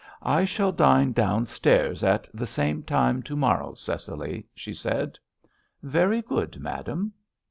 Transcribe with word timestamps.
"I 0.23 0.45
shall 0.45 0.71
dine 0.71 1.11
downstairs 1.11 2.03
at 2.03 2.27
the 2.33 2.47
same 2.47 2.81
time 2.81 3.21
to 3.21 3.35
morrow, 3.35 3.75
Cecily," 3.75 4.47
she 4.55 4.73
said. 4.73 5.19
"Very 5.83 6.23
good, 6.23 6.57
madame." 6.59 7.13